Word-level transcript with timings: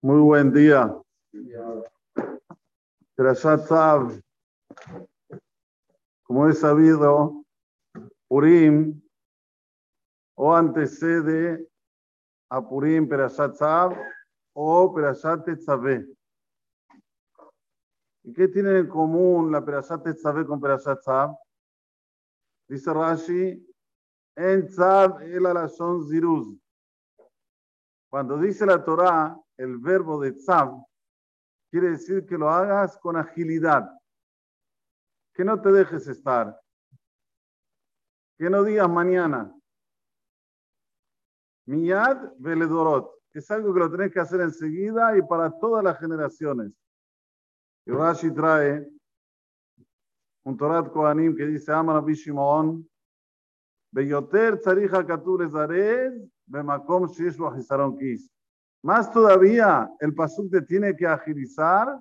Muy 0.00 0.20
buen 0.20 0.52
día. 0.52 0.94
Tzav. 3.16 4.20
Como 6.22 6.48
es 6.48 6.60
sabido, 6.60 7.44
Purim 8.28 9.00
o 10.36 10.54
antecede 10.54 11.68
a 12.50 12.60
Purim 12.66 13.08
Perashat 13.08 13.56
o 14.52 14.94
Perashat 14.94 15.44
Tetzaveh. 15.44 16.06
¿Y 18.22 18.32
qué 18.34 18.48
tienen 18.48 18.76
en 18.76 18.88
común 18.88 19.50
la 19.50 19.64
Perashat 19.64 20.04
con 20.46 20.60
Perashat? 20.60 21.00
Dice 22.68 22.92
Rashi, 22.92 23.66
en 24.36 24.68
Tzav 24.68 25.22
el 25.22 25.46
alashon 25.46 26.06
ziruz. 26.08 26.67
Cuando 28.08 28.38
dice 28.38 28.64
la 28.64 28.82
Torah, 28.82 29.38
el 29.56 29.78
verbo 29.78 30.20
de 30.20 30.32
Tzav, 30.32 30.82
quiere 31.70 31.90
decir 31.90 32.24
que 32.24 32.38
lo 32.38 32.48
hagas 32.48 32.96
con 32.98 33.16
agilidad, 33.16 33.90
que 35.34 35.44
no 35.44 35.60
te 35.60 35.70
dejes 35.70 36.06
estar, 36.08 36.58
que 38.38 38.48
no 38.48 38.62
digas 38.62 38.88
mañana. 38.88 39.54
Miyad 41.66 42.32
veledorot, 42.38 43.18
es 43.38 43.50
algo 43.50 43.72
que 43.74 43.80
lo 43.80 43.90
tenés 43.90 44.12
que 44.12 44.20
hacer 44.20 44.40
enseguida 44.40 45.16
y 45.16 45.22
para 45.22 45.50
todas 45.58 45.84
las 45.84 45.98
generaciones. 45.98 46.72
Y 47.86 47.90
Rashi 47.92 48.30
trae 48.32 48.88
un 50.44 50.56
Torat 50.56 50.90
Kohanim 50.90 51.36
que 51.36 51.46
dice, 51.46 51.72
Amar 51.72 52.02
Bishimon, 52.04 52.88
Beyoter 53.90 54.58
tzarija 54.60 55.06
katur 55.06 55.50
zarez, 55.50 56.12
bemakom 56.48 57.08
kis. 57.98 58.30
Más 58.82 59.10
todavía, 59.12 59.90
el 60.00 60.14
pasuk 60.14 60.50
te 60.50 60.62
tiene 60.62 60.94
que 60.96 61.06
agilizar 61.06 61.98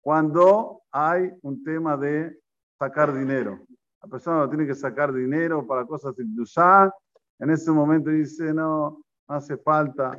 cuando 0.00 0.82
hay 0.90 1.32
un 1.42 1.62
tema 1.62 1.96
de 1.96 2.38
sacar 2.78 3.12
dinero. 3.12 3.66
La 4.02 4.08
persona 4.08 4.48
tiene 4.48 4.66
que 4.66 4.74
sacar 4.74 5.12
dinero 5.12 5.66
para 5.66 5.84
cosas 5.86 6.14
de 6.16 6.24
Dusha. 6.26 6.92
En 7.38 7.50
ese 7.50 7.70
momento 7.70 8.10
dice, 8.10 8.52
no, 8.52 9.02
no 9.28 9.34
hace 9.34 9.56
falta. 9.56 10.16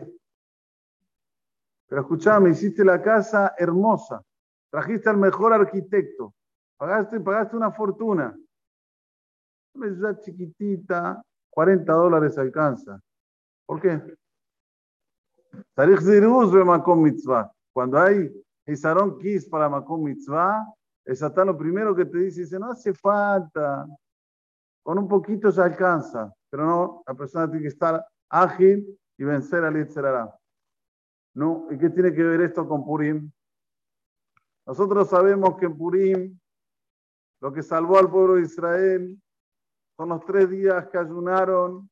Pero 1.88 2.02
escuchame, 2.02 2.50
hiciste 2.50 2.84
la 2.84 3.02
casa 3.02 3.53
hermosa. 3.58 4.22
Trajiste 4.70 5.09
al 5.09 5.18
mejor 5.18 5.53
arquitecto. 5.53 6.34
Pagaste, 6.78 7.20
pagaste 7.20 7.56
una 7.56 7.72
fortuna. 7.72 8.36
Una 9.76 9.88
ciudad 9.88 10.20
chiquitita, 10.20 11.22
40 11.52 11.94
dólares 11.94 12.38
alcanza. 12.38 13.00
¿Por 13.66 13.82
qué? 13.82 14.02
mitzvah. 17.02 17.52
Cuando 17.74 18.00
hay 18.00 18.32
Isarón 18.68 19.18
Kis 19.20 19.48
para 19.48 19.70
Makom 19.70 20.04
Mitzvah, 20.04 20.66
el 21.06 21.16
Satán 21.16 21.48
lo 21.48 21.58
primero 21.58 21.96
que 21.96 22.06
te 22.06 22.18
dice, 22.18 22.42
dice, 22.42 22.58
no 22.58 22.72
hace 22.72 22.94
falta, 22.94 23.86
con 24.84 24.98
un 24.98 25.08
poquito 25.08 25.52
se 25.52 25.62
alcanza, 25.62 26.34
pero 26.50 26.66
no, 26.66 27.04
la 27.06 27.14
persona 27.14 27.48
tiene 27.48 27.62
que 27.62 27.70
estar 27.70 28.04
ágil 28.30 28.98
y 29.18 29.24
vencer 29.24 29.64
al 29.64 29.76
Yitzhara. 29.76 30.36
¿No? 31.36 31.68
¿Y 31.70 31.78
qué 31.78 31.90
tiene 31.90 32.14
que 32.14 32.24
ver 32.24 32.42
esto 32.42 32.68
con 32.68 32.86
Purim? 32.86 33.30
Nosotros 34.66 35.10
sabemos 35.10 35.58
que 35.58 35.66
en 35.66 35.78
Purim 35.78 36.40
lo 37.42 37.52
que 37.52 37.62
salvó 37.62 38.00
al 38.00 38.10
pueblo 38.10 38.36
de 38.36 38.44
Israel 38.44 39.22
son 39.98 40.10
los 40.10 40.26
tres 40.26 40.50
días 40.50 40.88
que 40.88 40.98
ayunaron, 40.98 41.90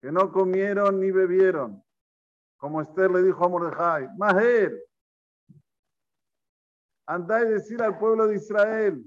que 0.00 0.12
no 0.12 0.30
comieron 0.30 1.00
ni 1.00 1.10
bebieron. 1.10 1.82
Como 2.56 2.80
Esther 2.80 3.10
le 3.10 3.22
dijo 3.22 3.44
a 3.44 3.48
Mordejai, 3.48 4.08
Maher, 4.16 4.84
andá 7.06 7.42
y 7.42 7.50
decir 7.50 7.82
al 7.82 7.98
pueblo 7.98 8.26
de 8.26 8.36
Israel, 8.36 9.04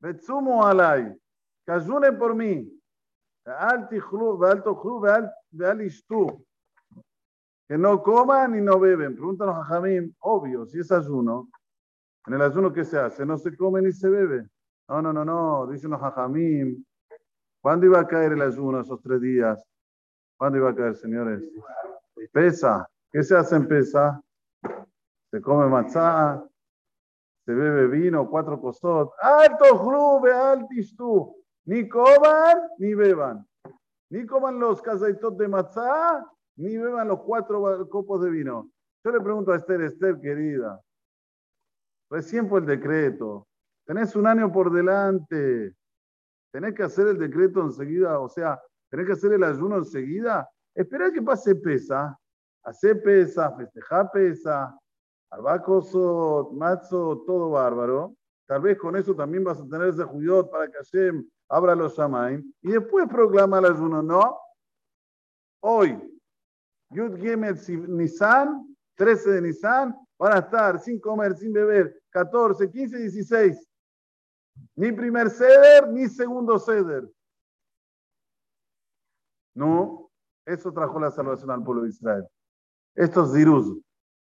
Betsumo 0.00 0.64
alay, 0.64 1.12
que 1.64 1.72
ayunen 1.72 2.16
por 2.18 2.34
mí, 2.34 2.70
que 7.68 7.76
no 7.76 8.02
coman 8.02 8.54
y 8.54 8.60
no 8.60 8.78
beben. 8.78 9.14
Pregúntanos 9.14 9.56
a 9.56 9.64
Jamín, 9.64 10.14
obvio, 10.20 10.66
si 10.66 10.78
es 10.78 10.92
ayuno, 10.92 11.50
en 12.26 12.34
el 12.34 12.42
ayuno 12.42 12.72
que 12.72 12.84
se 12.84 12.98
hace, 12.98 13.26
no 13.26 13.36
se 13.36 13.56
come 13.56 13.82
ni 13.82 13.92
se 13.92 14.08
bebe. 14.08 14.48
No, 14.88 15.02
no, 15.02 15.12
no, 15.12 15.24
no, 15.24 15.66
dicen 15.66 15.90
los 15.90 16.00
Jamín. 16.00 16.86
¿Cuándo 17.68 17.84
iba 17.84 18.00
a 18.00 18.06
caer 18.06 18.32
el 18.32 18.40
ayuno 18.40 18.80
esos 18.80 18.98
tres 19.02 19.20
días? 19.20 19.62
¿Cuándo 20.38 20.56
iba 20.56 20.70
a 20.70 20.74
caer, 20.74 20.96
señores? 20.96 21.44
Pesa. 22.32 22.88
¿Qué 23.12 23.22
se 23.22 23.36
hace 23.36 23.56
en 23.56 23.68
pesa? 23.68 24.22
Se 25.30 25.42
come 25.42 25.66
matzá, 25.68 26.42
se 27.44 27.52
bebe 27.52 27.86
vino, 27.88 28.26
cuatro 28.30 28.58
costot. 28.58 29.12
Alto 29.20 29.84
clube, 29.84 30.30
tú. 30.96 31.36
Ni 31.66 31.86
coman 31.86 32.56
ni 32.78 32.94
beban. 32.94 33.46
Ni 34.08 34.24
coman 34.24 34.58
los 34.58 34.80
casaitot 34.80 35.36
de 35.36 35.48
matzá, 35.48 36.26
ni 36.56 36.78
beban 36.78 37.06
los 37.06 37.20
cuatro 37.20 37.86
copos 37.90 38.22
de 38.22 38.30
vino. 38.30 38.70
Yo 39.04 39.10
le 39.10 39.20
pregunto 39.20 39.52
a 39.52 39.56
Esther, 39.56 39.82
Esther, 39.82 40.18
querida, 40.18 40.80
recién 42.08 42.48
fue 42.48 42.60
el 42.60 42.66
decreto. 42.66 43.46
Tenés 43.84 44.16
un 44.16 44.26
año 44.26 44.50
por 44.50 44.72
delante. 44.72 45.76
Tenés 46.50 46.74
que 46.74 46.82
hacer 46.82 47.08
el 47.08 47.18
decreto 47.18 47.62
enseguida, 47.62 48.18
o 48.20 48.28
sea, 48.28 48.60
tenés 48.90 49.06
que 49.06 49.12
hacer 49.12 49.32
el 49.32 49.44
ayuno 49.44 49.78
enseguida. 49.78 50.48
Espera 50.74 51.10
que 51.12 51.22
pase 51.22 51.54
pesa. 51.54 52.18
Hace 52.64 52.94
pesa, 52.96 53.50
festeja 53.56 54.10
pesa, 54.10 54.78
arbacosot, 55.30 56.52
matzo, 56.52 57.22
todo 57.26 57.50
bárbaro. 57.50 58.14
Tal 58.46 58.62
vez 58.62 58.78
con 58.78 58.96
eso 58.96 59.14
también 59.14 59.44
vas 59.44 59.60
a 59.60 59.68
tener 59.68 59.88
ese 59.88 60.04
judío 60.04 60.48
para 60.50 60.66
que 60.68 60.78
Hashem 60.78 61.26
abra 61.48 61.74
los 61.74 61.96
shamaim. 61.96 62.52
Y 62.62 62.72
después 62.72 63.06
proclama 63.08 63.58
el 63.58 63.66
ayuno, 63.66 64.02
¿no? 64.02 64.38
Hoy, 65.60 65.98
Yud 66.90 67.16
Gimel 67.16 67.58
Nisan, 67.88 68.76
13 68.96 69.30
de 69.32 69.42
Nisan, 69.42 69.96
van 70.18 70.32
a 70.32 70.38
estar 70.38 70.78
sin 70.80 71.00
comer, 71.00 71.36
sin 71.36 71.52
beber, 71.52 72.00
14, 72.10 72.70
15, 72.70 72.98
16. 72.98 73.67
Ni 74.76 74.92
primer 74.92 75.30
ceder, 75.30 75.88
ni 75.88 76.08
segundo 76.08 76.58
ceder. 76.58 77.08
No, 79.54 80.10
eso 80.46 80.72
trajo 80.72 81.00
la 81.00 81.10
salvación 81.10 81.50
al 81.50 81.64
pueblo 81.64 81.82
de 81.82 81.88
Israel. 81.88 82.26
Esto 82.94 83.24
es. 83.24 83.34
Esto 83.34 83.80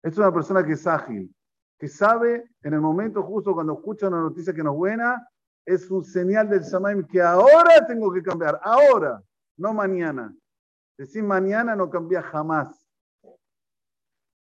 es 0.03 0.19
una 0.19 0.33
persona 0.33 0.65
que 0.65 0.73
es 0.73 0.87
ágil, 0.87 1.35
que 1.79 1.89
sabe 1.89 2.49
en 2.63 2.75
el 2.75 2.81
momento 2.81 3.23
justo 3.23 3.55
cuando 3.55 3.75
escucha 3.75 4.09
una 4.09 4.21
noticia 4.21 4.55
que 4.55 4.63
no 4.63 4.73
es 4.73 4.77
buena, 4.77 5.29
es 5.65 5.91
un 5.91 6.05
señal 6.05 6.49
del 6.49 6.63
Shamaim 6.63 7.05
que 7.07 7.21
ahora 7.21 7.85
tengo 7.87 8.13
que 8.13 8.23
cambiar, 8.23 8.61
ahora, 8.63 9.21
no 9.57 9.75
mañana. 9.75 10.35
Decir 10.97 11.25
mañana 11.25 11.75
no 11.75 11.91
cambia 11.91 12.23
jamás. 12.23 12.87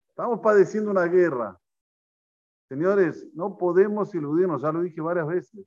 Estamos 0.09 0.41
padeciendo 0.41 0.91
una 0.91 1.05
guerra. 1.05 1.59
Señores, 2.73 3.29
no 3.35 3.59
podemos 3.59 4.15
iludirnos, 4.15 4.63
ya 4.63 4.73
lo 4.73 4.81
dije 4.81 4.99
varias 5.03 5.27
veces. 5.27 5.67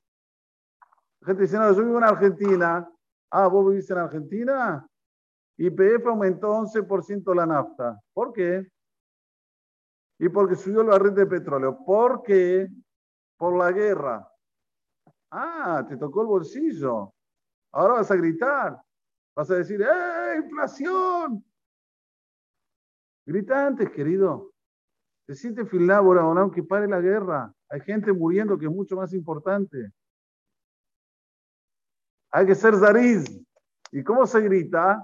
La 1.19 1.27
gente 1.27 1.43
dice, 1.43 1.55
no, 1.55 1.71
yo 1.71 1.85
vivo 1.85 1.99
en 1.99 2.03
Argentina. 2.03 2.91
Ah, 3.29 3.45
¿vos 3.45 3.69
vivís 3.69 3.87
en 3.91 3.99
Argentina? 3.99 4.89
YPF 5.55 6.07
aumentó 6.07 6.51
11% 6.63 7.35
la 7.35 7.45
nafta. 7.45 8.01
¿Por 8.11 8.33
qué? 8.33 8.67
Y 10.17 10.29
porque 10.29 10.55
subió 10.55 10.81
la 10.81 10.97
red 10.97 11.13
de 11.13 11.27
petróleo. 11.27 11.77
¿Por 11.85 12.23
qué? 12.23 12.71
Por 13.37 13.55
la 13.55 13.71
guerra. 13.71 14.27
Ah, 15.29 15.85
te 15.87 15.97
tocó 15.97 16.21
el 16.21 16.27
bolsillo. 16.27 17.13
Ahora 17.71 17.93
vas 17.93 18.09
a 18.09 18.15
gritar. 18.15 18.81
Vas 19.35 19.51
a 19.51 19.57
decir, 19.57 19.79
¡eh, 19.79 20.37
inflación! 20.43 21.45
Grita 23.27 23.67
antes, 23.67 23.91
querido. 23.91 24.54
Se 25.27 25.35
siente 25.35 25.65
filabora, 25.65 26.21
aunque 26.21 26.63
pare 26.63 26.87
la 26.87 27.01
guerra. 27.01 27.53
Hay 27.69 27.81
gente 27.81 28.13
muriendo 28.13 28.57
que 28.57 28.65
es 28.65 28.71
mucho 28.71 28.95
más 28.95 29.13
importante. 29.13 29.91
Hay 32.31 32.45
que 32.45 32.55
ser 32.55 32.75
zariz. 32.75 33.25
¿Y 33.91 34.03
cómo 34.03 34.27
se 34.27 34.41
grita? 34.41 35.03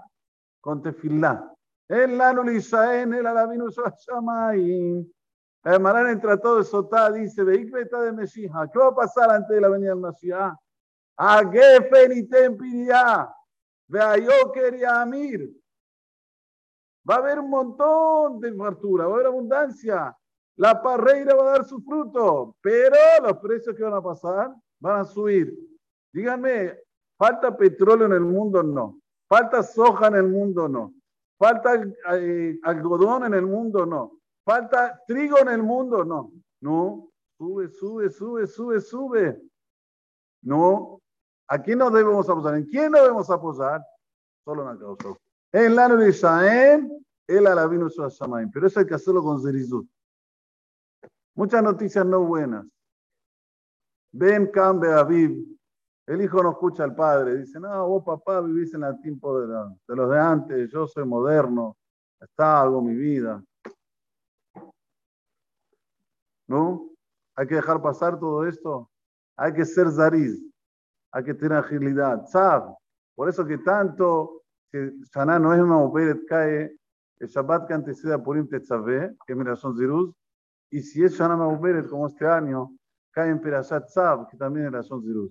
con 0.61 0.81
tefilá. 0.81 1.51
El 1.89 2.17
lano 2.17 2.43
Lisaen, 2.43 3.13
el 3.13 3.25
alavino 3.25 3.67
Shamayim. 3.69 5.11
El 5.63 5.79
Marán 5.79 6.07
entra 6.07 6.39
todo 6.39 6.57
de 6.57 6.63
Sotá, 6.63 7.11
dice, 7.11 7.43
Veikveta 7.43 8.01
de 8.01 8.13
Mesija. 8.13 8.67
¿Qué 8.71 8.79
va 8.79 8.87
a 8.87 8.95
pasar 8.95 9.29
antes 9.29 9.49
de 9.49 9.61
la 9.61 9.69
venida 9.69 9.89
del 9.89 9.99
Mashiach? 9.99 10.55
A 11.17 11.51
Gefen 11.51 12.17
y 12.17 12.27
Tempiria. 12.27 13.29
Veayó 13.87 14.51
quería 14.53 15.01
Amir. 15.01 15.51
Va 17.09 17.15
a 17.15 17.17
haber 17.17 17.39
un 17.39 17.49
montón 17.49 18.39
de 18.39 18.53
fartura, 18.53 19.05
va 19.05 19.11
a 19.11 19.15
haber 19.15 19.27
abundancia. 19.27 20.15
La 20.57 20.81
parreira 20.81 21.33
va 21.35 21.43
a 21.43 21.51
dar 21.57 21.65
su 21.65 21.81
fruto, 21.81 22.55
pero 22.61 22.95
los 23.23 23.37
precios 23.39 23.75
que 23.75 23.83
van 23.83 23.93
a 23.93 24.01
pasar 24.01 24.53
van 24.79 25.01
a 25.01 25.05
subir. 25.05 25.57
Díganme, 26.13 26.77
¿falta 27.17 27.55
petróleo 27.55 28.05
en 28.05 28.13
el 28.13 28.21
mundo? 28.21 28.61
No. 28.61 28.99
Falta 29.27 29.63
soja 29.63 30.07
en 30.07 30.15
el 30.15 30.27
mundo, 30.27 30.67
no. 30.67 30.93
Falta 31.37 31.81
eh, 32.13 32.59
algodón 32.63 33.25
en 33.25 33.33
el 33.33 33.45
mundo, 33.47 33.85
no. 33.85 34.19
Falta 34.43 35.01
trigo 35.07 35.39
en 35.39 35.49
el 35.49 35.63
mundo, 35.63 36.03
no. 36.03 36.31
No, 36.59 37.09
sube, 37.37 37.67
sube, 37.69 38.09
sube, 38.09 38.45
sube, 38.45 38.81
sube. 38.81 39.41
No. 40.43 41.01
¿A 41.47 41.61
quién 41.61 41.79
nos 41.79 41.91
debemos 41.91 42.29
apoyar? 42.29 42.55
¿En 42.55 42.65
quién 42.65 42.91
nos 42.91 43.01
debemos 43.01 43.29
apoyar? 43.29 43.81
Solo 44.45 44.69
en 44.71 44.77
causa. 44.77 45.17
En 45.53 45.75
la 45.75 45.87
de 45.89 46.09
Israel, 46.09 46.89
él 47.27 47.47
a 47.47 47.55
la 47.55 47.67
vino 47.67 47.87
Pero 48.53 48.67
eso 48.67 48.79
hay 48.79 48.85
que 48.85 48.93
hacerlo 48.93 49.21
con 49.21 49.41
zerizut. 49.41 49.87
Muchas 51.35 51.63
noticias 51.63 52.05
no 52.05 52.25
buenas. 52.25 52.65
Ben 54.13 54.51
Cambe 54.51 54.91
Aviv, 54.91 55.57
el 56.05 56.21
hijo 56.21 56.43
no 56.43 56.51
escucha 56.51 56.83
al 56.83 56.93
padre, 56.93 57.37
dice, 57.37 57.59
no, 57.59 57.87
vos 57.87 58.03
papá 58.03 58.41
vivís 58.41 58.73
en 58.73 58.83
el 58.83 58.99
tiempo 58.99 59.39
de, 59.39 59.47
los 59.95 60.09
de 60.09 60.19
antes, 60.19 60.69
yo 60.69 60.85
soy 60.87 61.05
moderno, 61.05 61.77
está, 62.19 62.61
hago 62.61 62.81
mi 62.81 62.95
vida. 62.95 63.41
¿No? 66.47 66.89
Hay 67.35 67.47
que 67.47 67.55
dejar 67.55 67.81
pasar 67.81 68.19
todo 68.19 68.45
esto. 68.45 68.89
Hay 69.37 69.53
que 69.53 69.63
ser 69.63 69.89
zariz, 69.89 70.43
hay 71.11 71.23
que 71.23 71.33
tener 71.33 71.59
agilidad. 71.59 72.25
¿Sab? 72.27 72.75
Por 73.15 73.29
eso 73.29 73.45
que 73.45 73.57
tanto 73.59 74.40
que 74.70 74.92
Shana 75.14 75.38
no 75.38 75.52
es 75.52 75.60
una 75.60 75.78
operet 75.78 76.26
cae 76.26 76.76
el 77.18 77.28
Shabbat 77.28 77.66
que 77.66 77.74
antecede 77.74 78.14
a 78.14 78.22
Purim 78.22 78.48
Tetzaveh, 78.48 79.16
que 79.26 79.32
es 79.32 79.58
son 79.58 79.76
Ziruz, 79.76 80.14
y 80.70 80.80
si 80.82 81.02
es 81.04 81.12
Shana 81.12 81.36
Mauberet 81.36 81.88
como 81.88 82.06
este 82.08 82.26
año, 82.26 82.70
cae 83.10 83.30
en 83.30 83.40
Perashat 83.40 83.86
Tzav, 83.86 84.28
que 84.28 84.36
también 84.36 84.74
es 84.74 84.86
son 84.86 85.02
Ziruz. 85.02 85.30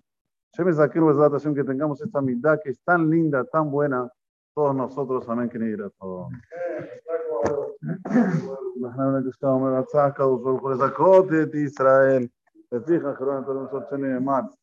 Yo 0.57 0.65
me 0.65 0.73
saqué 0.73 0.99
una 0.99 1.11
adaptación 1.11 1.53
que 1.53 1.63
tengamos 1.63 2.01
esta 2.01 2.21
mitad 2.21 2.59
que 2.63 2.71
es 2.71 2.81
tan 2.83 3.09
linda, 3.09 3.43
tan 3.43 3.69
buena, 3.69 4.09
todos 4.53 4.73
nosotros, 4.73 5.27
amén, 5.27 5.49
que 5.49 5.59
ni 5.59 5.75
todo. 5.99 6.29
ישראל, 11.55 12.27
לפיך 12.71 13.05
אחרון 13.05 13.43
התורים 13.43 13.67
סוד 13.71 13.83
שני 13.89 14.17
אמץ. 14.17 14.55